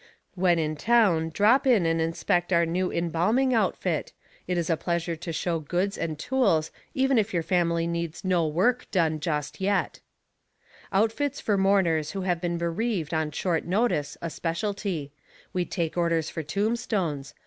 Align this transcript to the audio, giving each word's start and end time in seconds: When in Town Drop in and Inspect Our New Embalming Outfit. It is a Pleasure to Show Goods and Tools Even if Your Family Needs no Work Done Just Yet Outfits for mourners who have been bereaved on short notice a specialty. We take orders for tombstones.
When 0.33 0.57
in 0.57 0.77
Town 0.77 1.29
Drop 1.29 1.67
in 1.67 1.85
and 1.85 2.01
Inspect 2.01 2.51
Our 2.51 2.65
New 2.65 2.91
Embalming 2.91 3.53
Outfit. 3.53 4.13
It 4.47 4.57
is 4.57 4.67
a 4.67 4.75
Pleasure 4.75 5.15
to 5.17 5.31
Show 5.31 5.59
Goods 5.59 5.95
and 5.95 6.17
Tools 6.17 6.71
Even 6.95 7.19
if 7.19 7.35
Your 7.35 7.43
Family 7.43 7.85
Needs 7.85 8.25
no 8.25 8.47
Work 8.47 8.89
Done 8.89 9.19
Just 9.19 9.61
Yet 9.61 9.99
Outfits 10.91 11.39
for 11.39 11.55
mourners 11.55 12.13
who 12.13 12.21
have 12.21 12.41
been 12.41 12.57
bereaved 12.57 13.13
on 13.13 13.29
short 13.29 13.65
notice 13.65 14.17
a 14.23 14.31
specialty. 14.31 15.11
We 15.53 15.65
take 15.65 15.95
orders 15.95 16.31
for 16.31 16.41
tombstones. 16.41 17.35